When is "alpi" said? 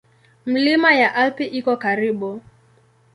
1.15-1.45